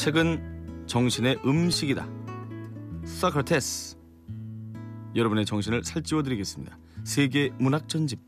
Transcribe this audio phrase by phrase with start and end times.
[0.00, 2.08] 책은 정신의 음식이다.
[3.04, 3.98] 소크라테스.
[5.14, 6.78] 여러분의 정신을 살찌워 드리겠습니다.
[7.04, 8.18] 세계 문학 전집.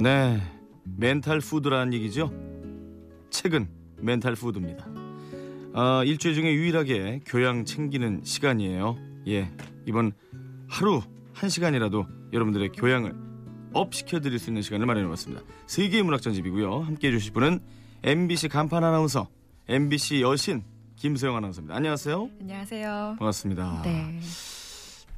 [0.00, 0.42] 네,
[0.96, 2.32] 멘탈 푸드라는 얘기죠.
[3.30, 3.68] 책은
[4.00, 4.84] 멘탈 푸드입니다.
[5.74, 8.96] 아, 일주일 중에 유일하게 교양 챙기는 시간이에요.
[9.28, 9.48] 예,
[9.86, 10.12] 이번
[10.68, 11.02] 하루
[11.32, 13.14] 한 시간이라도 여러분들의 교양을
[13.72, 15.42] up 시켜드릴 수 있는 시간을 마련해봤습니다.
[15.66, 16.80] 세계의 문학 전집이고요.
[16.80, 17.60] 함께해 주실 분은
[18.04, 19.28] MBC 간판 아나운서,
[19.68, 20.62] MBC 여신
[20.96, 21.74] 김소영 아나운서입니다.
[21.74, 22.30] 안녕하세요.
[22.40, 23.16] 안녕하세요.
[23.18, 23.82] 반갑습니다.
[23.84, 24.20] 네.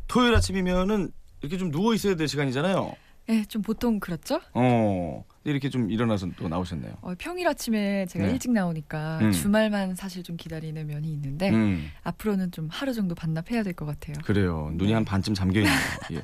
[0.08, 2.94] 토요일 아침이면은 이렇게 좀 누워 있어야 될 시간이잖아요.
[3.26, 4.40] 네, 좀 보통 그렇죠?
[4.54, 6.94] 어, 이렇게 좀 일어나서 또 나오셨네요.
[7.00, 8.32] 어, 평일 아침에 제가 네.
[8.32, 9.32] 일찍 나오니까 음.
[9.32, 11.90] 주말만 사실 좀 기다리는 면이 있는데 음.
[12.04, 14.16] 앞으로는 좀 하루 정도 반납해야 될 것 같아요.
[14.24, 14.70] 그래요.
[14.74, 15.74] 눈이 한 반쯤 잠겨 있네요.
[16.12, 16.22] 예.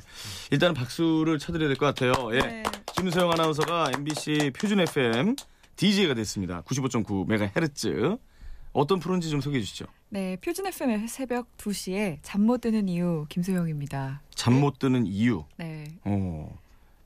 [0.51, 2.13] 일단은 박수를 쳐드려야 될 것 같아요.
[2.35, 2.39] 예.
[2.39, 2.63] 네.
[2.95, 5.35] 김소영 아나운서가 MBC 표준 FM
[5.75, 6.61] DJ가 됐습니다.
[6.61, 8.19] 95.9MHz.
[8.71, 9.85] 어떤 프로인지 좀 소개해 주시죠.
[10.09, 14.21] 네, 표준 FM 새벽 2시에 잠 못 드는 이유 김소영입니다.
[14.33, 15.43] 잠 못 드는 이유.
[15.57, 15.83] 네.
[16.05, 16.57] 어.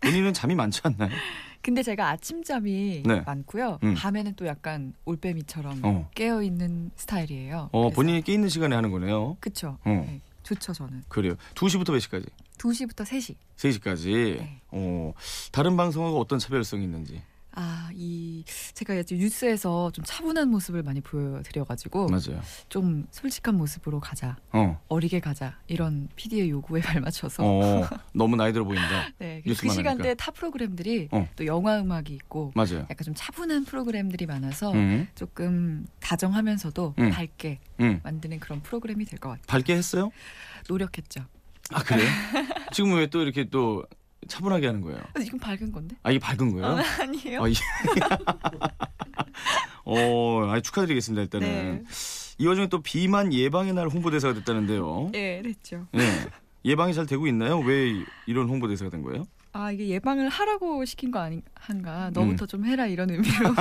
[0.02, 1.10] 본인은 잠이 많지 않나요?
[1.62, 3.22] 근데 제가 아침잠이 네.
[3.26, 3.80] 많고요.
[3.84, 3.94] 음.
[3.96, 6.10] 밤에는 또 약간 올빼미처럼 어.
[6.16, 7.70] 깨어 있는 스타일이에요.
[7.72, 9.36] 어, 그래서- 본인이 깨 있는 시간에 하는 거네요.
[9.40, 9.78] 그쵸.
[9.84, 9.90] 어.
[9.90, 11.04] 네, 좋죠, 저는.
[11.10, 11.34] 그래요.
[11.56, 12.26] 2시부터 몇 시까지?
[12.58, 13.36] 2시부터 3시.
[13.58, 14.38] 3시까지.
[14.38, 14.62] 네.
[14.72, 15.14] 어.
[15.52, 17.22] 다른 방송하고 어떤 차별성이 있는지.
[17.98, 18.44] 아, 이
[18.76, 22.40] 제가 이제 뉴스에서 좀 차분한 모습을 많이 보여드려가지고 맞아요.
[22.70, 24.80] 좀 솔직한 모습으로 가자, 어.
[24.88, 27.90] 어리게 가자 이런 PD의 요구에 발맞춰서 어.
[28.14, 29.08] 너무 나이 들어 보인다.
[29.18, 30.14] 네, 그 시간대.
[30.14, 31.28] 타 프로그램들이 어.
[31.36, 32.82] 또 영화 음악이 있고 맞아요.
[32.90, 35.08] 약간 좀 차분한 프로그램들이 많아서 음.
[35.16, 37.10] 조금 다정하면서도 음.
[37.10, 38.00] 밝게 음.
[38.04, 39.44] 만드는 그런 프로그램이 될 것 같아요.
[39.48, 40.12] 밝게 했어요?
[40.70, 41.26] 노력했죠.
[41.72, 42.08] 아, 그래요?
[42.72, 43.84] 지금 왜 또 이렇게 또
[44.28, 45.00] 차분하게 하는 거예요?
[45.14, 45.96] 아, 이건 밝은 건데?
[46.04, 46.66] 아, 이게 밝은 거예요?
[46.68, 47.44] 아, 아니에요.
[47.44, 47.54] 아, 이-
[49.86, 51.48] 어, 아니, 축하드리겠습니다, 일단은.
[51.48, 51.84] 네,
[52.38, 55.10] 이 와중에 또 비만 예방의 날 홍보대사가 됐다는데요.
[55.14, 55.88] 네, 됐죠.
[55.94, 56.04] 네.
[56.66, 57.60] 예방이 잘 되고 있나요?
[57.60, 57.94] 왜
[58.26, 59.26] 이런 홍보대사가 된 거예요?
[59.54, 62.12] 아 이게 예방을 하라고 시킨 거 아닌가?
[62.14, 63.32] 너부터 좀 해라 이런 의미로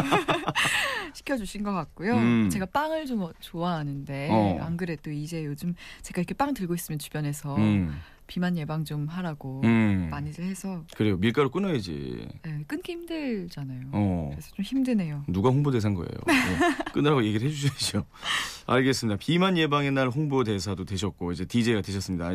[1.15, 2.17] 시켜주신 것 같고요.
[2.17, 2.51] 음.
[2.51, 4.59] 제가 빵을 좀 좋아하는데 어.
[4.61, 7.99] 안 그래도 이제 요즘 제가 이렇게 빵 들고 있으면 주변에서 음.
[8.27, 10.09] 비만 예방 좀 하라고 음.
[10.11, 11.17] 많이들 해서 그래요.
[11.17, 12.29] 밀가루 끊어야지.
[12.43, 13.89] 네, 끊기 힘들잖아요.
[13.93, 14.29] 어.
[14.33, 15.25] 그래서 좀 힘드네요.
[15.29, 16.11] 누가 홍보 대사인 거예요?
[16.29, 16.85] 예.
[16.93, 18.05] 끊으라고 얘기를 해주셔야죠.
[18.67, 19.17] 알겠습니다.
[19.19, 22.31] 비만 예방의 날 홍보 대사도 되셨고 이제 DJ가 되셨습니다.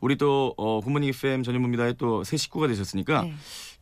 [0.00, 3.34] 우리 또 어, 굿모닝 FM 전현무입니다의 또새 식구가 되셨으니까 네.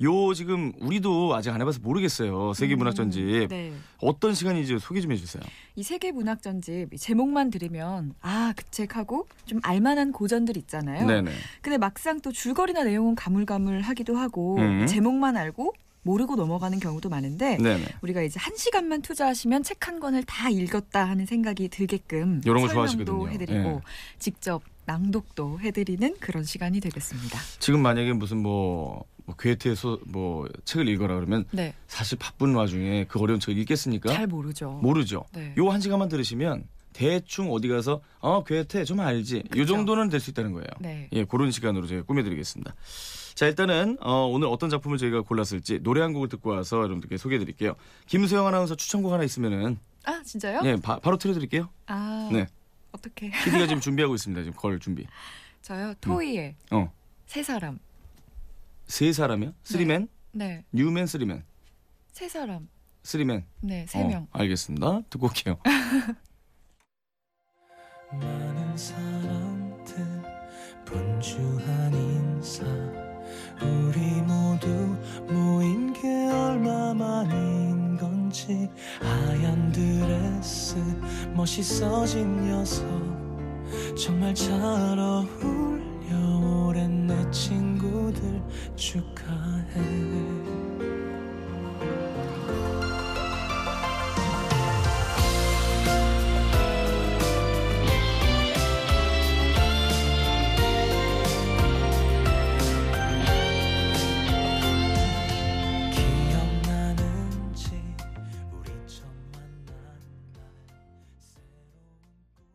[0.02, 2.52] 요 지금 우리도 아직 안 해봐서 모르겠어요.
[2.54, 3.72] 세계 문학 전집 음, 네.
[3.98, 5.42] 어떤 시간인지 소개 좀 해주세요.
[5.76, 11.06] 이 세계 문학 전집 이 제목만 들으면 아 그 책하고 좀 알만한 고전들 있잖아요.
[11.06, 11.30] 네네.
[11.62, 14.86] 근데 막상 또 줄거리나 내용은 가물가물하기도 하고 음.
[14.86, 15.72] 제목만 알고
[16.04, 17.84] 모르고 넘어가는 경우도 많은데 네네.
[18.02, 22.68] 우리가 이제 한 시간만 투자하시면 책 한 권을 다 읽었다 하는 생각이 들게끔 이런 거
[22.68, 23.28] 설명도.
[23.30, 23.80] 해드리고 예.
[24.18, 27.38] 직접 낭독도 해드리는 그런 시간이 되겠습니다.
[27.60, 33.18] 지금 만약에 무슨 뭐, 뭐 괴테에서 뭐 책을 읽어라 그러면 네, 사실 바쁜 와중에 그
[33.20, 34.12] 어려운 책을 읽겠습니까?
[34.12, 34.72] 잘 모르죠.
[34.82, 35.24] 모르죠.
[35.32, 35.54] 네.
[35.58, 39.36] 요한 시간만 들으시면 대충 어디 가서 어 괴테 좀 알지.
[39.38, 39.64] 요 그쵸.
[39.66, 40.66] 정도는 될 수 있다는 거예요.
[40.80, 41.08] 네.
[41.12, 42.74] 예, 그런 시간으로 저희가 꾸며드리겠습니다.
[43.34, 47.76] 자, 일단은 어, 오늘 어떤 작품을 저희가 골랐을지 노래 한 곡을 듣고 와서 여러분들께 소개해드릴게요.
[48.06, 50.60] 김수영 아나운서 추천곡 하나 있으면은 아 진짜요?
[50.64, 51.70] 예, 바, 로 틀어드릴게요.
[51.86, 52.46] 아 네.
[52.92, 53.30] 어떻게?
[53.30, 54.42] PD가 지금 준비하고 있습니다.
[54.42, 55.06] 지금 걸 준비.
[55.62, 56.92] 저요 토이의 어,
[57.24, 57.78] 세 사람.
[58.92, 59.54] 세 사람이요?
[59.64, 61.42] 쓰리맨, 네, 뉴맨, 쓰리맨,
[62.12, 62.68] 세 사람.
[63.02, 63.46] 쓰리맨.
[63.62, 64.24] 네, 세 명.
[64.24, 65.00] 어, 알겠습니다.
[65.08, 65.58] 듣고 올게요.
[68.12, 69.94] 많은 사람들
[70.84, 72.64] 분주한 인사
[73.62, 74.68] 우리 모두
[75.26, 78.68] 모인 게 얼마만인 건지
[79.00, 80.76] 하얀 드레스
[81.34, 82.84] 멋있어진 녀석
[83.96, 84.52] 정말 잘
[84.98, 85.71] 어울려
[88.92, 90.12] 축하해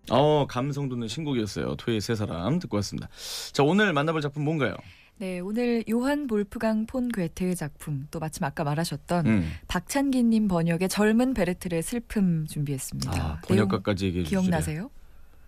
[0.09, 1.75] 어, 감성 돋는 신곡이었어요.
[1.75, 3.09] 토이의 세 사람 듣고 왔습니다.
[3.51, 4.75] 자, 오늘 만나볼 작품 뭔가요?
[5.19, 9.51] 네, 오늘 요한 볼프강 폰 괴테의 작품 또 마침 아까 말하셨던 음.
[9.67, 13.11] 박찬기님 번역의 젊은 베르트의 슬픔 준비했습니다.
[13.11, 14.41] 아, 번역가까지 얘기해 주시죠.
[14.41, 14.91] 기억나세요?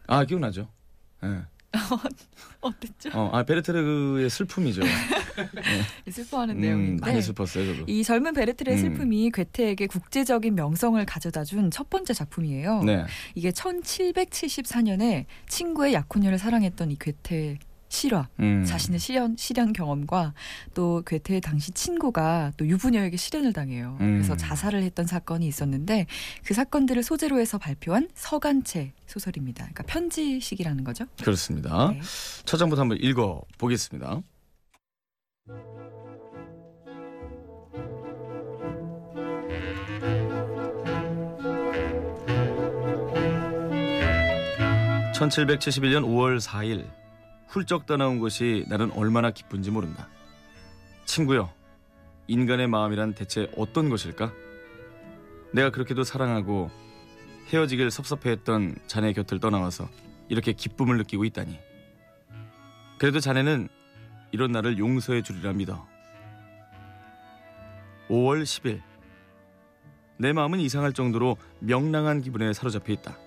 [0.08, 0.68] 아, 기억나죠.
[1.24, 1.42] 예.
[2.62, 3.12] 어땠죠?
[3.14, 4.82] 어, 아 베르테르의 슬픔이죠.
[6.10, 7.86] 슬퍼하는 음, 내용인데 많이 슬펐어요, 저도.
[7.88, 8.82] 이 젊은 베르테르의 음.
[8.82, 12.82] 슬픔이 괴테에게 국제적인 명성을 가져다 준 첫 번째 작품이에요.
[12.84, 13.06] 네.
[13.36, 18.64] 이게 1774년에 친구의 약혼녀를 사랑했던 이 괴테의 실화, 음.
[18.64, 20.34] 자신의 실현 실현 경험과
[20.76, 23.98] 또 괴테의 당시 친구가 또 유부녀에게 실현을 당해요.
[24.00, 24.18] 음.
[24.18, 26.06] 그래서 자살을 했던 사건이 있었는데
[26.46, 29.66] 그 사건들을 소재로 해서 발표한 서간체 소설입니다.
[29.66, 31.06] 그러니까 편지식이라는 거죠.
[31.22, 31.90] 그렇습니다.
[31.92, 32.00] 네.
[32.46, 34.22] 첫 장부터 한번 읽어 보겠습니다.
[45.20, 46.99] (1771년 5월 4일)
[47.50, 50.08] 훌쩍 떠나온 것이 나는 얼마나 기쁜지 모른다
[51.06, 51.52] 친구여
[52.28, 54.32] 인간의 마음이란 대체 어떤 것일까
[55.52, 56.70] 내가 그렇게도 사랑하고
[57.52, 59.90] 헤어지길 섭섭해했던 자네 곁을 떠나와서
[60.30, 61.60] 이렇게 기쁨을 느끼고 있다니.
[63.00, 63.68] 그래도 자네는
[64.32, 65.88] 이런 나를 용서해 주리라 믿어.
[68.10, 68.82] 5월 10일.
[70.18, 73.18] 내 마음은 이상할 정도로 명랑한 기분에 사로잡혀 있다.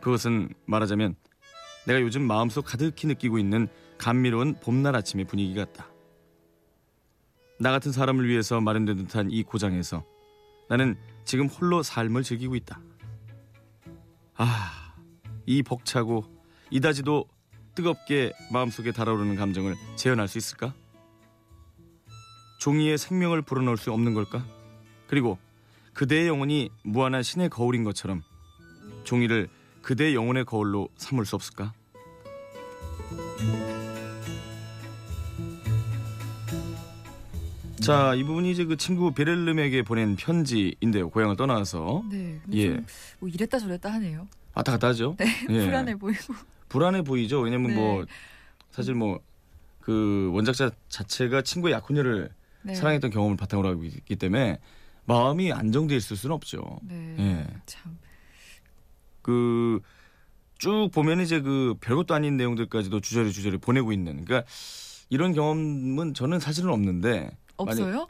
[0.00, 1.16] 그것은 말하자면
[1.88, 5.88] 내가 요즘 마음속 가득히 느끼고 있는 감미로운 봄날 아침의 분위기 같다.
[7.58, 10.04] 나 같은 사람을 위해서 마련된 듯한 이 고장에서
[10.68, 12.78] 나는 지금 홀로 삶을 즐기고 있다.
[14.36, 14.94] 아,
[15.46, 16.24] 이 벅차고
[16.70, 17.26] 이다지도
[17.74, 20.74] 뜨겁게 마음속에 달아오르는 감정을 재현할 수 있을까?
[22.60, 24.44] 종이에 생명을 불어넣을 수 없는 걸까?
[25.06, 25.38] 그리고
[25.94, 28.20] 그대의 영혼이 무한한 신의 거울인 것처럼
[29.04, 29.48] 종이를
[29.80, 31.72] 그대의 영혼의 거울로 삼을 수 없을까?
[37.80, 41.08] 자, 이 부분이 이제 그 친구 베렐름에게 보낸 편지인데요.
[41.10, 42.40] 고향을 떠나서 네.
[42.52, 42.68] 예.
[42.74, 44.28] 좀뭐 이랬다 저랬다 하네요.
[44.54, 45.16] 왔다 갔다 하죠.
[45.18, 45.26] 네.
[45.48, 45.64] 예.
[45.64, 46.34] 불안해 보이고.
[46.68, 47.40] 불안해 보이죠.
[47.40, 47.76] 왜냐면 네.
[47.76, 48.04] 뭐
[48.70, 49.20] 사실 뭐
[49.88, 52.28] 그 원작자 자체가 친구의 약혼녀를
[52.60, 52.74] 네.
[52.74, 54.58] 사랑했던 경험을 바탕으로 하고 있기 때문에
[55.06, 56.78] 마음이 안정돼 있을 수는 없죠.
[56.82, 57.16] 네.
[57.18, 57.46] 예.
[57.64, 57.96] 참.
[59.22, 59.80] 그
[60.58, 64.48] 쭉 보면 이제 그 별것도 아닌 내용들까지도 주저리 주저리 보내고 있는 그러니까
[65.08, 68.08] 이런 경험은 저는 사실은 없는데 없어요?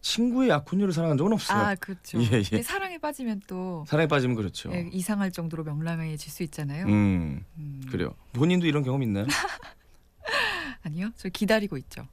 [0.00, 1.58] 친구의 약혼녀를 사랑한 적은 없어요.
[1.58, 2.20] 아, 그렇죠.
[2.20, 2.62] 예, 예.
[2.62, 4.70] 사랑에 빠지면 또 사랑에 빠지면 그렇죠.
[4.74, 6.84] 예, 이상할 정도로 명랑해질 수 있잖아요.
[6.86, 7.82] 음 음.
[7.90, 8.14] 그래요.
[8.34, 9.26] 본인도 이런 경험 있나요?
[10.82, 11.10] 아니요.
[11.16, 12.06] 저 기다리고 있죠.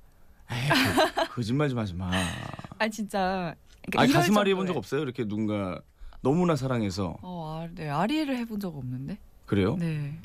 [0.50, 2.10] 에이, 그, 거짓말 좀 하지 마.
[2.78, 3.56] 아 진짜.
[3.82, 5.02] 그러니까 아니 이럴 가슴앓이 해본 적 없어요?
[5.02, 5.82] 이렇게 누군가
[6.22, 7.90] 너무나 사랑해서 어, 아, 네.
[7.90, 9.18] 아리를 해본 적 없는데.
[9.52, 9.76] 그래요?
[9.78, 10.18] 네.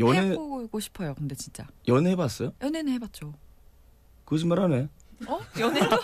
[0.00, 1.14] 연애 해보고 싶어요.
[1.14, 2.50] 근데 진짜 연애 해봤어요?
[2.60, 3.32] 연애는 해봤죠.
[4.26, 4.88] 거짓말하네.
[5.28, 5.40] 어?
[5.60, 5.96] 연애도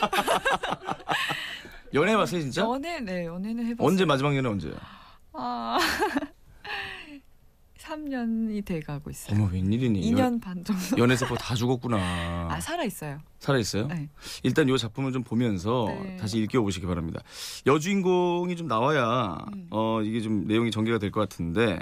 [1.94, 2.62] 연애 해봤어요 진짜?
[2.62, 3.88] 연애 네 연애는 해봤어요.
[3.88, 4.72] 언제 마지막 연애 언제요?
[5.32, 5.78] 아
[7.78, 9.36] 3년이 돼가고 있어요.
[9.36, 10.00] 어머 웬일이니?
[10.12, 10.80] 2년 반 정도.
[10.92, 12.48] 연, 연애 세포 다 죽었구나.
[12.52, 13.18] 아 살아 있어요.
[13.40, 13.88] 살아 있어요?
[13.88, 14.08] 네.
[14.44, 16.16] 일단 이 작품을 좀 보면서 네.
[16.18, 17.20] 다시 읽겨 보시기 바랍니다.
[17.66, 19.66] 여주인공이 좀 나와야 음.
[19.72, 21.80] 어 이게 좀 내용이 전개가 될 것 같은데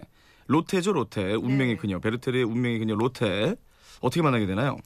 [0.53, 1.77] 로테죠 로테 운명의 네.
[1.77, 3.57] 그녀 베르테르의 운명의 그녀 로테
[4.01, 4.77] 어떻게 만나게 되나요?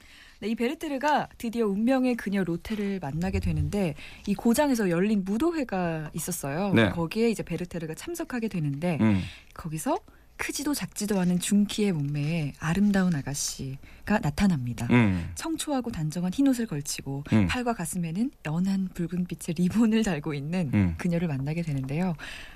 [0.41, 3.95] 네, 이 베르테르가 드디어 운명의 그녀 로테를 만나게 되는데
[4.27, 6.73] 이 고장에서 열린 무도회가 있었어요.
[6.75, 6.91] 네.
[6.91, 9.23] 거기에 이제 베르테르가 참석하게 되는데 음.
[9.55, 9.99] 거기서
[10.37, 14.87] 크지도 작지도 않은 중키의 몸매에 아름다운 아가씨가 나타납니다.
[14.91, 15.31] 음.
[15.35, 17.47] 청초하고 단정한 흰 옷을 걸치고 음.
[17.47, 20.95] 팔과 가슴에는 연한 붉은 빛의 리본을 달고 있는 음.
[20.99, 22.15] 그녀를 만나게 되는데요.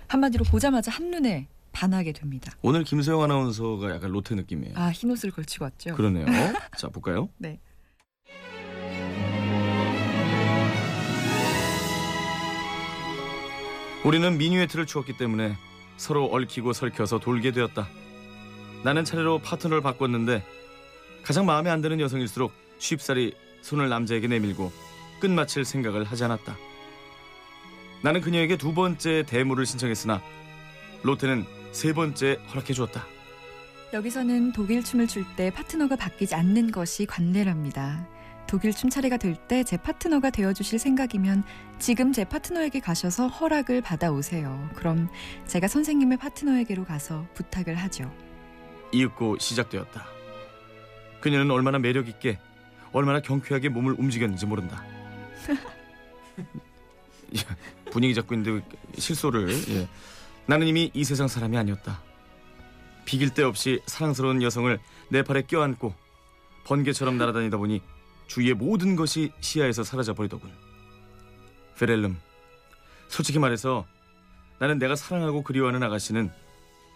[0.08, 2.52] 한마디로 보자마자 한눈에 반하게 됩니다.
[2.62, 4.74] 오늘 김소영 아나운서가 약간 로테 느낌이에요.
[4.76, 5.94] 아, 흰 옷을 걸치고 왔죠.
[5.94, 6.26] 그러네요.
[6.76, 7.28] 자 볼까요?
[7.38, 7.60] 네.
[14.04, 15.56] 우리는 미뉴에트를 추었기 때문에
[15.96, 17.86] 서로 얽히고 설켜서 돌게 되었다.
[18.82, 20.42] 나는 차례로 파트너를 바꿨는데
[21.22, 24.72] 가장 마음에 안 드는 여성일수록 쉽사리 손을 남자에게 내밀고
[25.20, 26.56] 끝마칠 생각을 하지 않았다.
[28.02, 30.22] 나는 그녀에게 두 번째 대물을 신청했으나
[31.02, 33.06] 로테는 세 번째 허락해 주었다.
[33.92, 38.06] 여기서는 독일 춤을 출 때 파트너가 바뀌지 않는 것이 관례랍니다.
[38.46, 41.44] 독일 춤 차례가 될 때 제 파트너가 되어 주실 생각이면
[41.78, 44.68] 지금 제 파트너에게 가셔서 허락을 받아 오세요.
[44.74, 45.08] 그럼
[45.46, 48.12] 제가 선생님의 파트너에게로 가서 부탁을 하죠.
[48.92, 50.04] 이윽고 시작되었다.
[51.20, 52.38] 그녀는 얼마나 매력 있게,
[52.92, 54.82] 얼마나 경쾌하게 몸을 움직였는지 모른다.
[57.36, 57.42] 야,
[57.92, 58.62] 분위기 잡고 있는데 왜
[58.98, 59.50] 실소를.
[59.68, 59.88] 예.
[60.50, 62.02] 나는 이미 이 세상 사람이 아니었다.
[63.04, 65.94] 비길 데 없이 사랑스러운 여성을 내 팔에 껴안고
[66.64, 67.80] 번개처럼 날아다니다 보니
[68.26, 70.50] 주위의 모든 것이 시야에서 사라져 버리더군.
[71.78, 72.18] 페렐름,
[73.06, 73.86] 솔직히 말해서
[74.58, 76.32] 나는 내가 사랑하고 그리워하는 아가씨는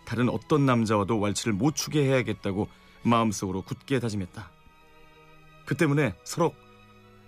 [0.05, 2.69] 다른 어떤 남자와도 왈츠를 못 추게 해야겠다고
[3.05, 4.51] 마음속으로 굳게 다짐했다.
[5.65, 6.53] 그 때문에 서로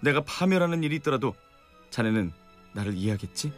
[0.01, 1.37] 내가 파멸하는 일이 있더라도
[1.91, 2.33] 자네는
[2.73, 3.53] 나를 이해하겠지?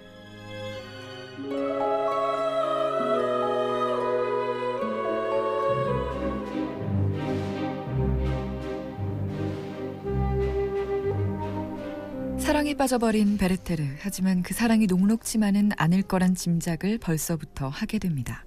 [12.68, 13.82] 사랑에 빠져버린 베르테르.
[14.00, 18.44] 하지만 그 사랑이 녹록지만은 않을 거란 짐작을 벌써부터 하게 됩니다.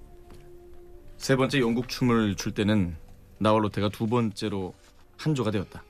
[1.16, 2.94] 세 번째 영국 춤을 출 때는
[3.38, 4.74] 나와 로테가 두 번째로
[5.16, 5.82] 한조가 되었다.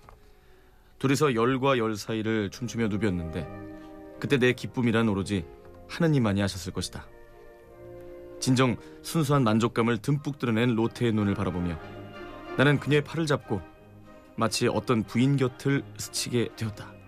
[0.99, 3.47] 둘이서 열과 열 사이를 춤추며 누볐는데
[4.19, 5.45] 그때 내 기쁨이란 오로지
[5.91, 7.07] 하느님만이 하셨을 것이다.
[8.41, 11.79] 진정 순수한 만족감을 듬뿍 드러낸 로테의 눈을 바라보며
[12.57, 13.61] 나는 그녀의 팔을 잡고
[14.37, 17.02] 마치 어떤 부인 곁을 스치게 되었다.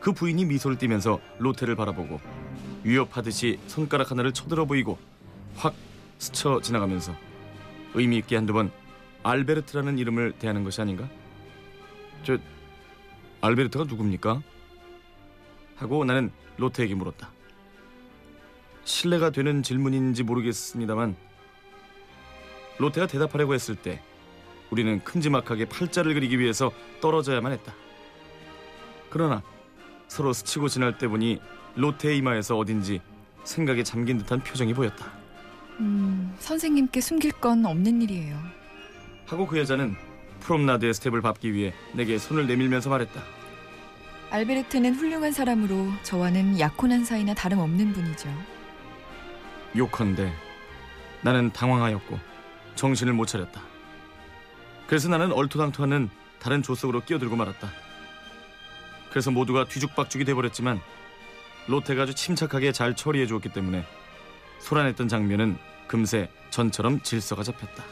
[0.00, 2.20] 그 부인이 미소를 띠면서 로테를 바라보고
[2.84, 4.98] 위협하듯이 손가락 하나를 쳐들어 보이고
[5.56, 5.74] 확
[6.18, 7.14] 스쳐 지나가면서
[7.94, 8.70] 의미 있게 한두 번
[9.22, 11.08] 알베르트라는 이름을 대하는 것이 아닌가?
[12.22, 12.38] 저
[13.40, 14.42] 알베르트가 누굽니까?
[15.76, 17.30] 하고 나는 로테에게 물었다.
[18.84, 21.14] 신뢰가 되는 질문인지 모르겠습니다만
[22.78, 24.00] 로테가 대답하려고 했을 때
[24.70, 27.74] 우리는 큼지막하게 팔자를 그리기 위해서 떨어져야만 했다.
[29.10, 29.42] 그러나
[30.08, 31.40] 서로 스치고 지날 때 보니
[31.76, 33.00] 로테의 이마에서 어딘지
[33.44, 35.06] 생각에 잠긴 듯한 표정이 보였다.
[35.80, 38.36] 음, 선생님께 숨길 건 없는 일이에요.
[39.26, 39.94] 하고 그 여자는
[40.40, 43.22] 프롬나드의 스텝을 밟기 위해 내게 손을 내밀면서 말했다.
[44.30, 48.28] 알베르트는 훌륭한 사람으로 저와는 약혼한 사이나 다름없는 분이죠.
[49.76, 50.32] 요컨대
[51.22, 52.18] 나는 당황하였고
[52.74, 53.60] 정신을 못 차렸다.
[54.86, 56.08] 그래서 나는 얼토당토하는
[56.40, 57.68] 다른 조석으로 끼어들고 말았다.
[59.10, 60.80] 그래서 모두가 뒤죽박죽이 돼버렸지만
[61.66, 63.84] 로테가 아주 침착하게 잘 처리해 주었기 때문에
[64.60, 67.84] 소란했던 장면은 금세 전처럼 질서가 잡혔다.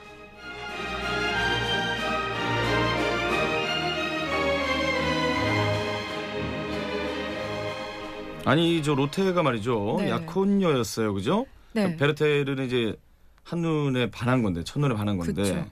[8.45, 10.11] 아니 저 로테가 말이죠 네.
[10.11, 11.47] 약혼녀였어요, 그죠?
[11.73, 11.97] 네.
[11.97, 12.95] 베르테르는 이제
[13.43, 15.67] 한눈에 반한 건데 첫눈에 반한 건데 그쵸.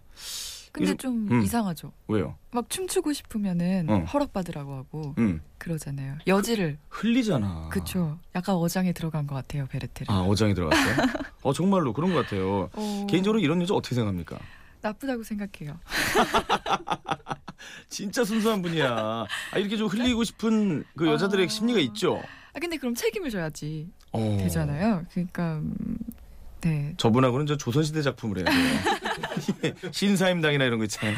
[0.74, 1.40] 근데 이거- 좀 음.
[1.42, 1.92] 이상하죠.
[2.08, 2.36] 왜요?
[2.50, 3.98] 막 춤추고 싶으면 어.
[4.12, 6.16] 허락받으라고 하고 음 그러잖아요.
[6.26, 7.68] 여지를 흘리잖아.
[7.70, 8.18] 그쵸.
[8.34, 10.12] 약간 어장에 들어간 것 같아요, 베르테르.
[10.12, 10.96] 아 어장에 들어갔어요?
[11.42, 12.68] 어 정말로 그런 것 같아요.
[12.72, 14.36] 어, 개인적으로 이런 여자 어떻게 생각합니까?
[14.80, 15.78] 나쁘다고 생각해요.
[17.88, 19.26] 진짜 순수한 분이야.
[19.52, 21.48] 아, 이렇게 좀 흘리고 싶은 그 여자들의 어.
[21.48, 22.20] 심리가 있죠.
[22.52, 24.36] 아 근데 그럼 책임을 져야지 어.
[24.40, 25.06] 되잖아요.
[25.12, 25.96] 그러니까 음,
[26.60, 26.94] 네.
[26.96, 28.93] 저분하고는 저 조선시대 작품을 해야 돼요.
[29.64, 31.16] 예, 신사임당이나 이런 거 있잖아요.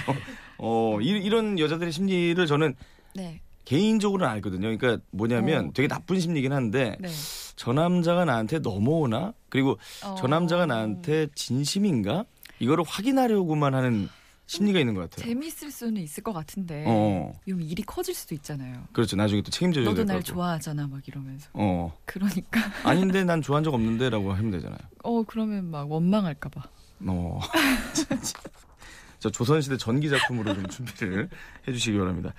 [0.58, 2.74] 어 이, 이런 여자들의 심리를 저는
[3.14, 3.40] 네.
[3.64, 4.76] 개인적으로는 알거든요.
[4.76, 5.70] 그러니까 뭐냐면 어.
[5.74, 7.08] 되게 나쁜 심리긴 한데 네.
[7.56, 9.32] 저 남자가 나한테 넘어오나?
[9.48, 12.24] 그리고 저 어, 남자가 나한테 진심인가?
[12.58, 14.08] 이거를 확인하려고만 하는
[14.46, 15.26] 심리가 있는 것 같아요.
[15.26, 18.84] 재밌을 수는 있을 것 같은데 어, 이러면 일이 커질 수도 있잖아요.
[18.92, 19.16] 그렇죠.
[19.16, 20.22] 나중에 또 책임져야 너도 될것 날.
[20.22, 24.78] 좋아하잖아 막 이러면서 어, 그러니까 아닌데 난 좋아한 적 없는데라고 하면 되잖아요.
[25.02, 26.62] 어 그러면 막 원망할까 봐
[27.06, 27.40] 어,
[29.18, 31.28] 저 조선시대 전기 작품으로 좀 준비를
[31.66, 32.32] 해주시기 바랍니다.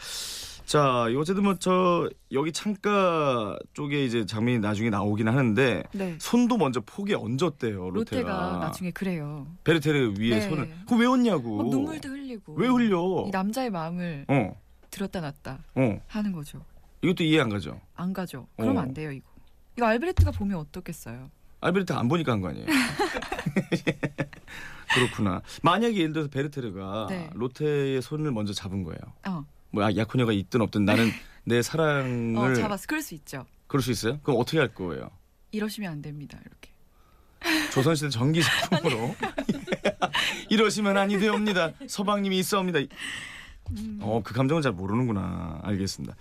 [0.65, 7.13] 자, 어쨌든 뭐저 여기 창가 쪽에 이제 장면이 나중에 나오긴 하는데 네 손도 먼저 폭에
[7.15, 7.89] 얹었대요.
[7.91, 10.41] 로테가, 로테가 나중에 그래요 베르테르 위에 네.
[10.41, 11.57] 손을 그거 왜 얹냐고.
[11.57, 13.23] 막 눈물도 흘리고 왜 흘려?
[13.27, 14.59] 이 남자의 마음을 어,
[14.91, 16.01] 들었다 놨다 어.
[16.07, 16.61] 하는 거죠
[17.01, 17.79] 이것도 이해 안 가죠.
[17.95, 18.81] 안 가죠 그러면 어.
[18.81, 19.25] 안 돼요 이거
[19.77, 21.29] 이거 알베르트가 보면 어떻겠어요
[21.61, 22.65] 알베르트 안 보니까 한 거 아니에요?
[24.93, 25.41] 그렇구나.
[25.63, 27.29] 만약에 예를 들어서 베르테르가 네.
[27.33, 28.99] 로테의 손을 먼저 잡은 거예요.
[29.27, 31.11] 어, 뭐 야- 약혼녀가 있든 없든 나는
[31.43, 34.19] 내 사랑을 어 잡았어 그럴 수 있죠 그럴 수 있어요?
[34.21, 35.09] 그럼 어떻게 할 거예요?
[35.51, 36.71] 이러시면 안 됩니다 이렇게
[37.71, 39.15] 조선시대 전기 작품으로
[40.49, 41.71] 이러시면 아니 되옵니다.
[41.87, 42.79] 서방님이 있어옵니다.
[43.71, 43.99] 음.
[44.01, 45.59] 어, 그 감정을 잘 모르는구나.
[45.63, 46.15] 알겠습니다.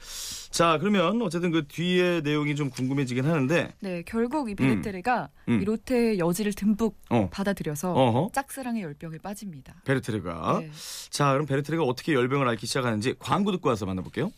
[0.50, 5.60] 자, 그러면 어쨌든 그 뒤에 내용이 좀 궁금해지긴 하는데, 네 결국 이 베르테르가 음.
[5.60, 10.60] 이 로테의 여지를 듬뿍 어, 받아들여서 어허, 짝사랑의 열병에 빠집니다 베르테르가.
[10.60, 10.70] 네.
[11.10, 14.30] 자, 그럼 베르테르가 어떻게 열병을 앓기 시작하는지 광고 듣고 와서 만나볼게요.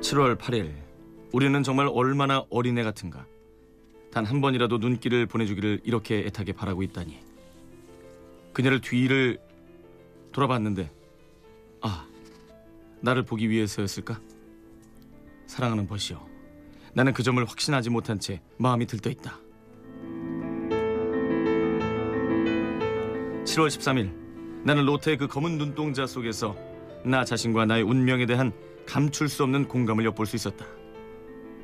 [0.00, 0.74] (7월 8일)
[1.32, 3.26] 우리는 정말 얼마나 어린애 같은가
[4.14, 7.18] 단 한 번이라도 눈길을 보내주기를 이렇게 애타게 바라고 있다니
[8.52, 9.40] 그녀를 뒤를
[10.30, 10.88] 돌아봤는데
[11.82, 12.06] 아
[13.00, 14.20] 나를 보기 위해서였을까
[15.48, 16.24] 사랑하는 벗이여
[16.92, 19.40] 나는 그 점을 확신하지 못한 채 마음이 들떠 있다.
[23.44, 24.12] 7월 13일
[24.62, 26.56] 나는 로테의 그 검은 눈동자 속에서
[27.04, 28.52] 나 자신과 나의 운명에 대한
[28.86, 30.64] 감출 수 없는 공감을 엿볼 수 있었다.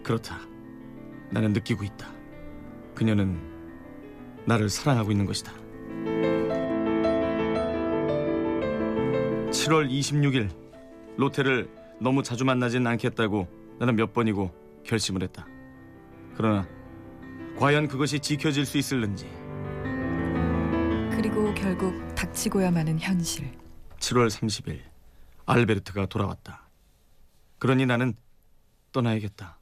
[0.02, 0.40] 그렇다.
[1.30, 2.20] 나는 느끼고 있다.
[3.00, 3.40] 그녀는
[4.45, 5.54] 나를 사랑하고 있는 것이다.
[9.50, 10.50] 7월 26일
[11.16, 14.54] 로테를 너무 자주 만나진 않겠다고 나는 몇 번이고
[14.85, 15.47] 결심을 했다.
[16.37, 16.69] 그러나
[17.57, 19.26] 과연 그것이 지켜질 수 있을는지
[21.11, 23.50] 그리고 결국 닥치고야 마는 현실.
[23.99, 24.78] 7월 30일
[25.47, 26.69] 알베르트가 돌아왔다.
[27.59, 28.12] 그러니 나는
[28.92, 29.60] 떠나야겠다.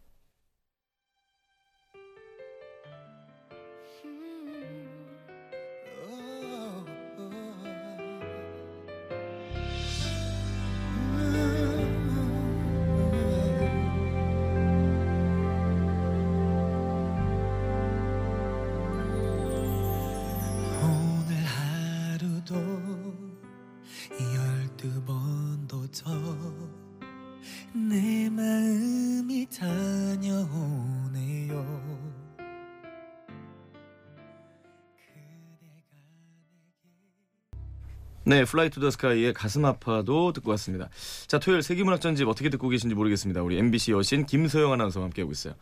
[38.29, 40.91] 네, Fly to the Sky의 가슴 아파도 듣고 왔습니다.
[41.27, 43.43] 자, 토요일 세계문학 전집 어떻게 듣고 계신지 모르겠습니다.
[43.43, 45.55] 우리 MBC 여신 김소영 아나운서와 함께하고 있어요.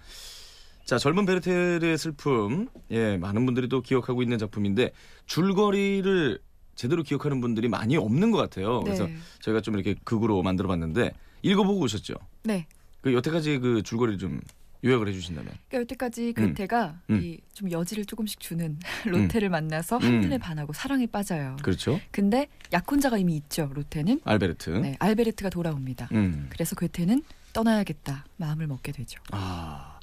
[0.85, 2.67] 자, 젊은 베르테르의 슬픔.
[2.91, 4.91] 예, 많은 분들이 또 기억하고 있는 작품인데
[5.27, 6.41] 줄거리를
[6.75, 8.81] 제대로 기억하는 분들이 많이 없는 것 같아요.
[8.81, 9.17] 그래서 네.
[9.43, 12.15] 저희가 좀 이렇게 극으로 만들어 봤는데 읽어보고 오셨죠?
[12.43, 12.67] 네.
[13.01, 14.41] 그 여태까지 그 줄거리를 좀
[14.87, 15.53] 요약을 해주신다면.
[15.69, 16.47] 그러니까 여태까지 음.
[16.55, 17.21] 괴테가 음.
[17.53, 21.57] 이좀 여지를 조금씩 주는 로테를 만나서 한눈에 반하고 사랑에 빠져요.
[21.63, 22.01] 그렇죠?
[22.11, 23.71] 근데 약혼자가 이미 있죠.
[23.75, 24.21] 로테는.
[24.25, 24.71] 알베르트.
[24.71, 26.09] 네, 알베르트가 돌아옵니다.
[26.13, 26.47] 음.
[26.51, 29.21] 그래서 괴테는 떠나야겠다 마음을 먹게 되죠.
[29.33, 29.99] 아,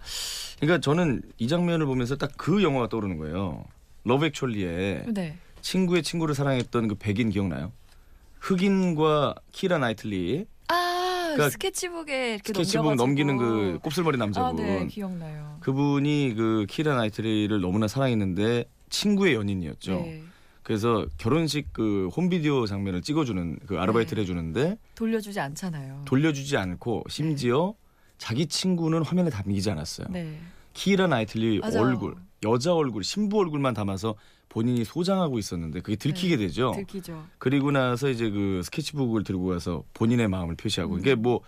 [0.59, 3.63] 그러니까 저는 이 장면을 보면서 딱 그 영화가 떠오르는 거예요.
[4.03, 5.37] Love Actually의 네.
[5.61, 7.71] 친구의 친구를 사랑했던 그 백인 기억나요?
[8.39, 10.52] 흑인과 키라 나이틀리 아
[11.35, 12.95] 그러니까 스케치북에 이렇게 스케치북.
[12.95, 14.55] 넘기는 그 곱슬머리 아, 남자분.
[14.55, 15.57] 네, 기억나요.
[15.61, 19.91] 그분이 그 키라 나이틀리를 너무나 사랑했는데 친구의 연인이었죠.
[19.93, 20.23] 네.
[20.63, 24.21] 그래서 결혼식 그 홈비디오 장면을 찍어주는 그 아르바이트를 네.
[24.23, 26.03] 해주는데 돌려주지 않잖아요.
[26.05, 27.73] 돌려주지 않고 심지어
[28.17, 30.07] 자기 친구는 화면에 담기지 않았어요.
[30.09, 30.37] 네.
[30.73, 31.81] 키라 나이틀리 맞아요.
[31.81, 34.15] 얼굴, 여자 얼굴, 신부 얼굴만 담아서
[34.53, 36.73] 본인이 소장하고 있었는데 그게 들키게 되죠.
[36.75, 37.25] 네, 들키죠.
[37.39, 41.41] 그리고 나서 이제 그 스케치북을 들고 가서 본인의 마음을 표시하고 이게 뭐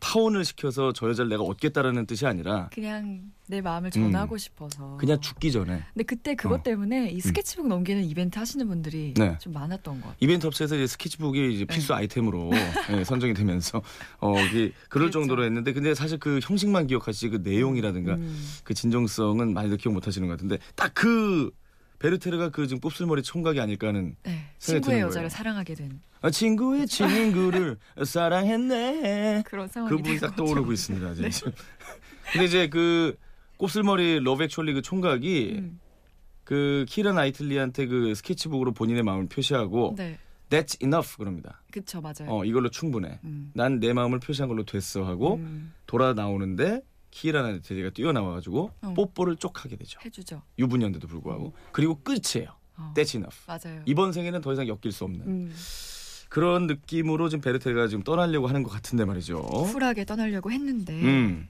[0.00, 4.94] 파혼을 시켜서 저 여자를 내가 얻겠다라는 뜻이 아니라 그냥 내 마음을 전하고 싶어서.
[4.94, 4.96] 음.
[4.96, 6.62] 그냥 죽기 전에 근데 그때 그것 어.
[6.62, 9.36] 때문에 이 스케치북 넘기는 이벤트 하시는 분들이 네.
[9.40, 10.16] 좀 많았던 것 같아요.
[10.20, 12.50] 이벤트 업체에서 이제 스케치북이 이제 필수 아이템으로
[12.96, 13.82] 예, 선정이 되면서
[14.20, 15.10] 어 그럴 그랬죠.
[15.10, 18.42] 정도로 했는데 근데 사실 그 형식만 기억하시지 그 내용이라든가 음.
[18.64, 21.50] 그 진정성은 많이들 기억 못 하시는 것 같은데 딱그
[21.98, 24.44] 베르테르가 그 지금 곱슬머리 총각이 아닐까 하는 네.
[24.58, 25.28] 생각이 친구의 여자를 거예요.
[25.28, 29.42] 사랑하게 된 아, 친구의 친구를 사랑했네.
[29.46, 30.36] 그런 상황이 그분이 된 딱.
[30.36, 31.14] 떠오르고 있습니다.
[31.14, 31.30] 네.
[31.30, 31.52] 지금.
[32.32, 33.16] 근데 이제 그
[33.56, 35.80] 곱슬머리 액츄얼리 그 총각이 음.
[36.44, 40.18] 그 키라 나이틀리한테 그 스케치북으로 본인의 마음을 표시하고 네.
[40.50, 41.60] That's enough 그럽니다.
[41.70, 42.28] 그쵸 맞아요.
[42.28, 43.20] 어 이걸로 충분해.
[43.24, 43.50] 음.
[43.54, 45.74] 난내 마음을 표시한 걸로 됐어 하고 음.
[45.86, 46.80] 돌아 나오는데
[47.10, 48.94] 키라 나이틀리가 뛰어나와가지고 어.
[48.94, 49.98] 뽀뽀를 쪽 하게 되죠.
[50.04, 50.42] 해주죠.
[50.58, 52.50] 유부녀인데도 불구하고 그리고 끝이에요.
[52.76, 52.92] 어.
[52.96, 53.38] That's enough.
[53.46, 53.82] 맞아요.
[53.86, 55.54] 이번 생에는 더 이상 엮일 수 없는 음.
[56.28, 59.40] 그런 느낌으로 지금 베르테가 지금 떠나려고 하는 것 같은데 말이죠.
[59.42, 61.48] 쿨하게 떠나려고 했는데 음,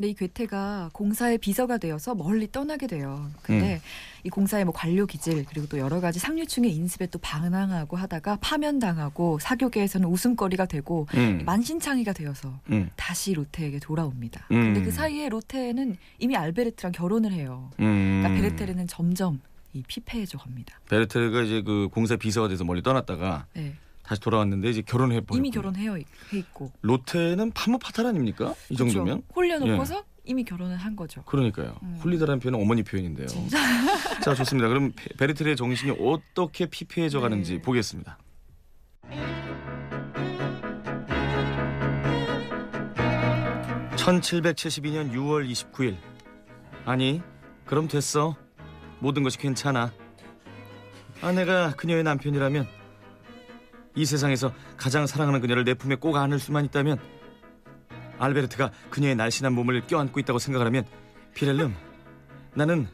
[0.00, 3.30] 근데 이 괴테가 공사의 비서가 되어서 멀리 떠나게 돼요.
[3.42, 3.82] 근데
[4.24, 9.38] 이 공사의 뭐 관료 기질 그리고 또 여러 가지 상류층의 인습에 또 반항하고 하다가 파면당하고
[9.40, 14.46] 사교계에서는 웃음거리가 되고 음, 만신창이가 되어서 음, 다시 로테에게 돌아옵니다.
[14.52, 14.72] 음.
[14.72, 17.70] 근데 그 사이에 로테는 이미 알베르트랑 결혼을 해요.
[17.80, 18.22] 음.
[18.22, 19.42] 그러니까 베르테르는 점점
[19.74, 20.80] 이 피폐해져 갑니다.
[20.88, 23.74] 베르테가 이제 그 공사 비서가 돼서 멀리 떠났다가 네.
[24.10, 28.56] 다시 돌아왔는데 이제 결혼해 버렸고 이미 결혼해 해 있고 로테는 femme fatale 아닙니까?
[28.68, 28.76] 이.
[28.76, 31.22] 정도면 홀려놓고서 이미 결혼을 한 거죠.
[31.22, 31.76] 그러니까요.
[31.84, 31.96] 음.
[32.02, 33.28] 홀리다라는 표현은 어머니 표현인데요.
[34.24, 34.66] 자 좋습니다.
[34.66, 37.62] 그럼 베- 베르테르의 정신이 어떻게 피폐해져 가는지 네.
[37.62, 38.18] 보겠습니다.
[43.96, 45.96] (1772년 6월 29일)
[46.84, 47.22] 아니
[47.66, 48.36] 그럼 됐어
[48.98, 49.92] 모든 것이 괜찮아
[51.22, 52.66] 아내가 그녀의 남편이라면
[53.94, 56.98] 이 세상에서 가장 사랑하는 그녀를 내 품에 꼭 안을 수만 있다면
[58.18, 60.84] 알베르트가 그녀의 날씬한 몸을 껴안고 있다고 생각을 하면
[61.34, 61.74] 피렐름
[62.54, 62.86] 나는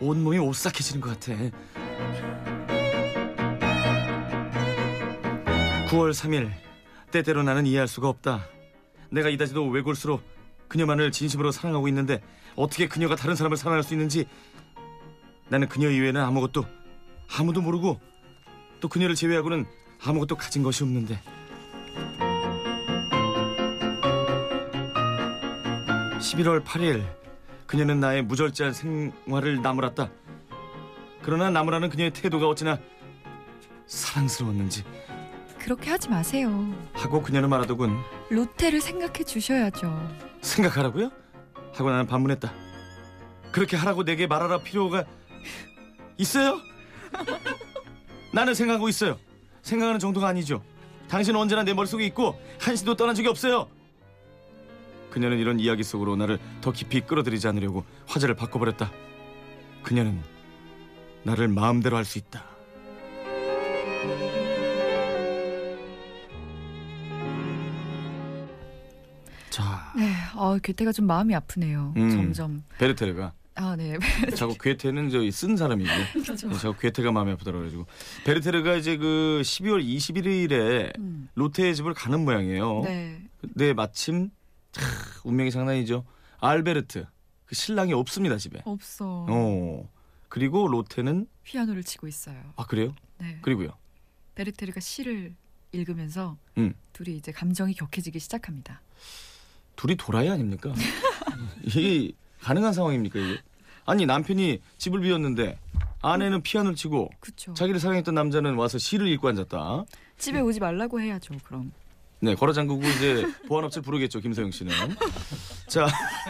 [0.00, 1.34] 온몸이 오싹해지는 것 같아.
[5.88, 6.50] 9월 3일
[7.10, 8.46] 때때로 나는 이해할 수가 없다.
[9.10, 10.20] 내가 이다지도 외골수로
[10.66, 12.20] 그녀만을 진심으로 사랑하고 있는데
[12.56, 14.26] 어떻게 그녀가 다른 사람을 사랑할 수 있는지
[15.48, 16.64] 나는 그녀 이외에는 아무것도
[17.38, 18.00] 아무도 모르고
[18.80, 19.66] 또 그녀를 제외하고는
[20.06, 21.18] 아무것도 가진 것이 없는데
[26.18, 27.04] 11월 8일
[27.66, 30.10] 그녀는 나의 무절제한 생활을 나무랐다.
[31.22, 32.78] 그러나 나무라는 그녀의 태도가 어찌나
[33.86, 34.84] 사랑스러웠는지
[35.58, 36.50] 그렇게 하지 마세요.
[36.92, 37.96] 하고 그녀는 말하더군.
[38.30, 40.08] 로테를 생각해 주셔야죠.
[40.42, 41.10] 생각하라고요?
[41.72, 42.52] 하고 나는 반문했다.
[43.50, 45.04] 그렇게 하라고 내게 말하라 필요가
[46.18, 46.58] 있어요?
[48.32, 49.18] 나는 생각하고 있어요.
[49.64, 50.62] 생각하는 정도가 아니죠.
[51.08, 53.68] 당신은 언제나 내 머릿속에 있고 한시도 떠난 적이 없어요.
[55.10, 58.90] 그녀는 이런 이야기 속으로 나를 더 깊이 끌어들이지 않으려고 화제를 바꿔버렸다.
[59.82, 60.20] 그녀는
[61.24, 62.44] 나를 마음대로 할 수 있다.
[69.50, 71.92] 자, 네, 어, 괴테가 좀 마음이 아프네요.
[71.96, 72.10] 음.
[72.10, 72.64] 점점.
[72.78, 73.96] 베르테르가 아, 네.
[74.36, 75.88] 자꾸 괴테는 저기 쓴 사람이고
[76.24, 76.52] 그렇죠.
[76.54, 77.86] 자꾸 괴테가 마음에 아프더라고 가지고
[78.24, 81.28] 베르테르가 이제 그 12월 21일에 음.
[81.34, 82.82] 로테의 집을 가는 모양이에요.
[82.84, 83.22] 네.
[83.40, 84.30] 근데 마침
[84.72, 84.82] 차,
[85.24, 86.04] 운명이 장난이죠.
[86.40, 87.06] 알베르트
[87.44, 88.60] 그 신랑이 없습니다 집에.
[88.64, 89.26] 없어.
[89.28, 89.88] 어.
[90.28, 92.36] 그리고 로테는 피아노를 치고 있어요.
[92.56, 92.94] 아 그래요?
[93.18, 93.38] 네.
[93.42, 93.70] 그리고요.
[94.34, 95.36] 베르테르가 시를
[95.70, 96.74] 읽으면서 음.
[96.92, 98.80] 둘이 이제 감정이 격해지기 시작합니다.
[99.76, 100.72] 둘이 도라이 아닙니까?
[101.62, 102.12] 이게
[102.44, 103.40] 가능한 상황입니까 이게?
[103.86, 105.58] 아니 남편이 집을 비웠는데
[106.02, 107.54] 아내는 피아노를 치고 그렇죠.
[107.54, 109.84] 자기를 사랑했던 남자는 와서 시를 읽고 앉았다.
[110.18, 111.34] 집에 오지 말라고 해야죠.
[111.42, 111.72] 그럼.
[112.20, 114.72] 네, 걸어 잠그고 이제 보안업체 부르겠죠, 김소영 씨는.
[115.68, 115.86] 자,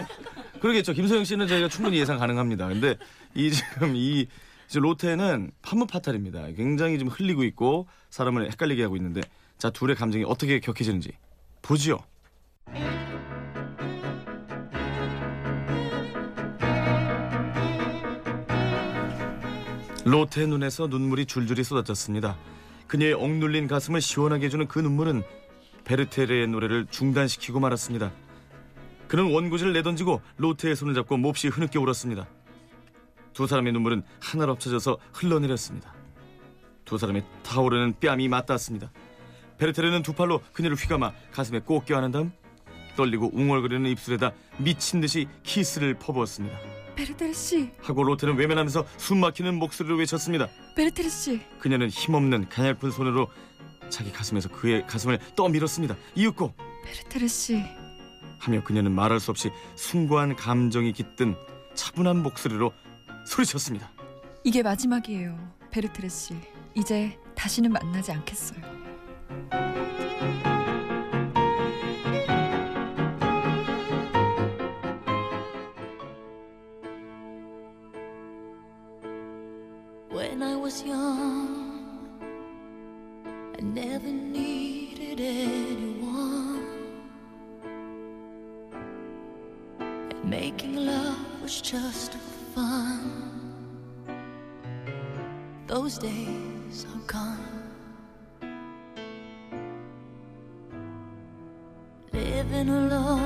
[0.61, 0.93] 그러겠죠.
[0.93, 2.69] 김소영 씨는 저희가 충분히 예상 가능합니다.
[2.69, 2.97] 근데
[3.35, 4.27] 이 지금 이
[4.69, 6.53] 이제 로테는 판무 파탈입니다.
[6.53, 9.21] 굉장히 좀 흘리고 있고 사람을 헷갈리게 하고 있는데
[9.59, 11.13] 자, 둘의 감정이 어떻게 격해지는지
[11.63, 11.99] 보지요.
[20.05, 22.37] 로테 눈에서 눈물이 줄줄이 쏟아졌습니다.
[22.87, 25.23] 그녀의 억눌린 가슴을 시원하게 해주는 그 눈물은
[25.85, 28.13] 베르테르의 노래를 중단시키고 말았습니다.
[29.09, 32.27] 그는 원고지를 내던지고 로테의 손을 잡고 몹시 흐느껴 울었습니다.
[33.33, 35.95] 두 사람의 눈물은 하나로 합쳐져서 흘러내렸습니다.
[36.85, 38.91] 두 사람의 타오르는 뺨이 맞닿았습니다.
[39.59, 42.33] 베르테르는 두 팔로 그녀를 휘감아 가슴에 꼭 껴안은 다음
[42.97, 46.74] 떨리고 웅얼거리는 입술에다 미친 듯이 키스를 퍼부었습니다.
[46.97, 50.49] 베르테르 씨, 하고 로테는 외면하면서 숨막히는 목소리로 외쳤습니다.
[50.77, 51.41] 베르테르 씨.
[51.59, 53.29] 그녀는 힘없는 가냘픈 손으로
[53.89, 55.97] 자기 가슴에서 그의 가슴을 떠밀었습니다.
[56.15, 56.55] 이윽고
[56.85, 57.63] 베르테르 씨.
[58.39, 61.35] 하며 그녀는 말할 수 없이 숭고한 감정이 깃든
[61.75, 62.73] 차분한 목소리로
[63.27, 63.91] 소리쳤습니다.
[64.45, 65.37] 이게 마지막이에요.
[65.71, 66.35] 베르테르 씨.
[66.75, 68.61] 이제 다시는 만나지 않겠어요.
[80.15, 81.89] When I was young,
[83.59, 86.65] I never needed anyone.
[89.81, 92.15] And making love was just
[92.55, 93.01] fun.
[95.67, 97.73] Those days are gone.
[102.13, 103.24] Living alone,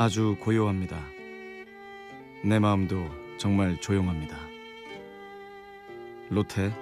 [0.00, 0.98] 아주 고요합니다.
[2.42, 4.34] 내 마음도 정말 조용합니다.
[6.30, 6.74] 로테,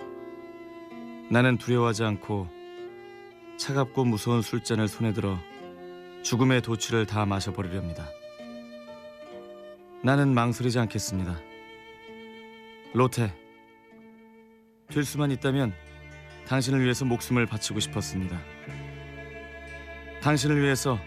[1.28, 2.46] 나는 두려워하지 않고
[3.56, 5.36] 차갑고 무서운 술잔을 손에 들어
[6.22, 8.08] 죽음의 도취를 다 마셔버리렵니다.
[10.04, 11.40] 나는 망설이지 않겠습니다.
[12.94, 13.34] 로테,
[14.92, 15.74] 될 수만 있다면
[16.46, 18.40] 당신을 위해서 목숨을 바치고 싶었습니다.
[20.22, 21.00] 당신을 위해서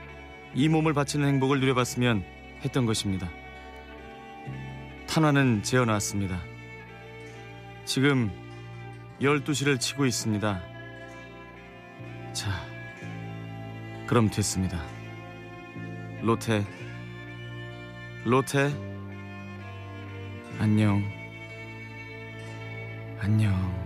[0.54, 2.24] 이 몸을 바치는 행복을 누려봤으면
[2.64, 3.30] 했던 것입니다.
[5.08, 6.40] 탄화는 재어나왔습니다.
[7.86, 8.32] 지금
[9.22, 10.62] 12시를 치고 있습니다.
[12.34, 12.50] 자,
[14.08, 14.82] 그럼 됐습니다.
[16.22, 16.66] 로테,
[18.26, 18.74] 로테,
[20.60, 21.04] 안녕,
[23.20, 23.82] 안녕.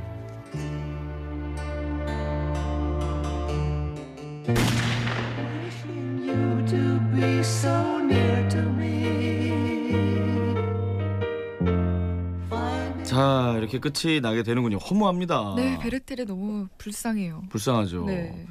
[13.16, 14.76] 자, 이렇게 끝이 나게 되는군요.
[14.78, 15.54] 허무합니다.
[15.56, 17.44] 네, 베르테르 너무 불쌍해요.
[17.50, 18.04] 불쌍하죠.
[18.08, 18.46] 네.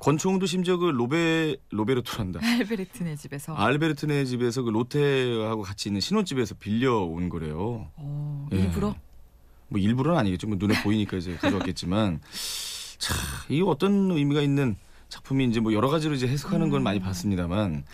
[0.00, 2.40] 권총도 심지어 그 로베 로베르토란다.
[2.44, 3.54] 알베르트네 집에서.
[3.54, 7.88] 알베르트네 집에서 그 로테하고 같이 있는 신혼집에서 빌려 온 거래요.
[7.96, 8.56] 어, 예.
[8.56, 8.94] 일부러
[9.68, 10.46] 뭐 일부러는 아니겠죠.
[10.46, 12.20] 뭐 눈에 보이니까 이제 가져왔겠지만
[12.98, 13.14] 자,
[13.48, 14.76] 이 어떤 의미가 있는
[15.08, 16.84] 작품이 이제 뭐 여러 가지로 이제 해석하는 건 음.
[16.84, 17.84] 많이 봤습니다만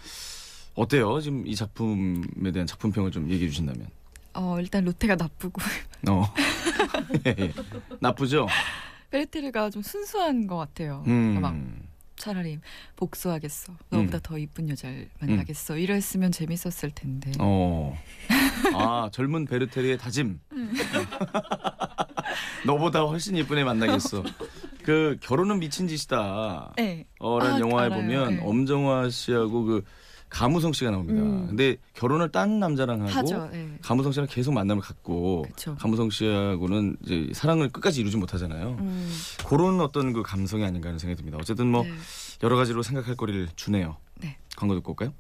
[0.78, 1.20] 어때요?
[1.20, 3.88] 지금 이 작품에 대한 작품평을 좀 얘기해 주신다면.
[4.34, 5.60] 어, 일단 로테가 나쁘고
[6.08, 6.32] 어.
[7.26, 7.52] 예, 예.
[8.00, 8.46] 나쁘죠?
[9.10, 11.02] 베르테르가 좀 순수한 것 같아요.
[11.08, 11.40] 음.
[11.40, 11.56] 막
[12.14, 12.58] 차라리
[12.94, 13.72] 복수하겠어.
[13.90, 15.74] 너보다 더 이쁜 여자를 만나겠어.
[15.74, 15.78] 음.
[15.78, 17.32] 이랬으면 재밌었을 텐데.
[17.40, 17.96] 어.
[18.74, 20.38] 아, 젊은 베르테르의 다짐.
[22.66, 24.22] 너보다 훨씬 이쁜 애 만나겠어.
[24.84, 26.74] 그 결혼은 미친 짓이다.
[26.76, 27.04] 네.
[27.18, 28.00] 어라는 아, 영화에 알아요.
[28.00, 28.42] 보면 네.
[28.44, 29.84] 엄정화 씨하고 그
[30.31, 31.22] 감우성 씨가 나옵니다.
[31.22, 31.46] 음.
[31.48, 33.48] 근데 결혼을 딴 남자랑 하고 하죠.
[33.52, 33.78] 네.
[33.83, 35.76] 감우성 씨랑 계속 만남을 갖고 그쵸.
[35.76, 38.76] 감우성 씨하고는 이제 사랑을 끝까지 이루지 못하잖아요.
[38.78, 39.12] 음,
[39.46, 41.38] 그런 어떤 그 감성이 아닌가 하는 생각이 듭니다.
[41.40, 41.92] 어쨌든 뭐 네.
[42.42, 43.96] 여러 가지로 생각할 거리를 주네요.
[44.20, 44.36] 네.
[44.56, 45.12] 광고 듣고 올까요?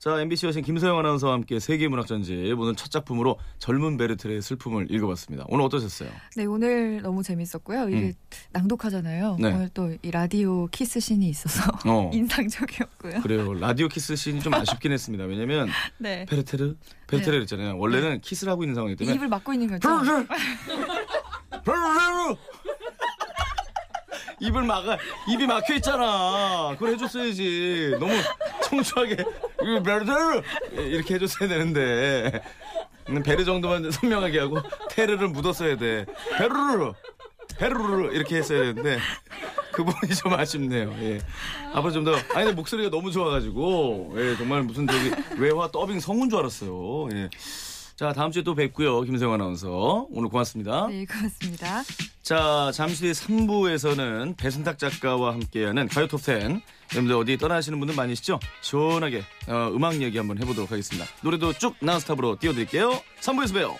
[0.00, 4.90] 자, MBC 여신 김소영 아나운서와 함께 세계 문학 전집 오늘 첫 작품으로 젊은 베르테르의 슬픔을
[4.90, 5.44] 읽어봤습니다.
[5.48, 6.08] 오늘 어떠셨어요?
[6.36, 7.90] 네, 오늘 너무 재밌었고요.
[7.90, 8.12] 이게 음.
[8.52, 9.36] 낭독하잖아요.
[9.38, 9.52] 네.
[9.52, 12.10] 오늘 또 이 라디오 키스 씬이 있어서 어.
[12.14, 13.20] 인상적이었고요.
[13.20, 13.52] 그래요.
[13.52, 15.24] 라디오 키스 씬이 좀 아쉽긴 했습니다.
[15.24, 16.24] 왜냐면 네.
[16.24, 17.76] 베르테르, 베르테르 그랬잖아요.
[17.76, 19.86] 원래는 키스를 하고 있는 상황이기 때문에 입을 막고 있는 거죠.
[19.86, 20.26] 베르테르,
[21.62, 22.36] 베르테르
[24.40, 24.96] 입을 막아
[25.28, 26.70] 입이 막혀 있잖아.
[26.74, 27.96] 그걸 해줬어야지.
[28.00, 28.12] 너무
[28.62, 29.16] 청초하게
[29.84, 30.42] 베르테르
[30.88, 32.42] 이렇게 해줬어야 되는데
[33.08, 34.58] 음, 베르 정도만 선명하게 하고
[34.90, 36.06] 테르를 묻었어야 돼.
[36.38, 36.92] 베르르
[37.58, 38.98] 베르르 이렇게 했어야 되는데
[39.72, 40.94] 그 부분이 좀 아쉽네요.
[41.02, 41.20] 예.
[41.74, 46.30] 앞으로 좀 더 아니 근데 목소리가 너무 좋아가지고 예, 정말 무슨 저기 외화 더빙 성운
[46.30, 47.08] 줄 알았어요.
[47.12, 47.28] 예.
[48.00, 50.86] 자 다음 주에 또 뵙고요 김세영 아나운서 오늘 고맙습니다.
[50.86, 51.82] 네, 고맙습니다.
[52.22, 56.62] 자, 잠시 뒤 3부에서는 배순탁 작가와 함께하는 가요 톱10.
[56.92, 58.40] 여러분들 어디 떠나시는 분들 많으시죠?
[58.62, 61.06] 시원하게 어, 음악 얘기 한번 해보도록 하겠습니다.
[61.22, 63.02] 노래도 쭉 나스탑으로 띄워드릴게요.
[63.20, 63.76] 3부에서 봬요.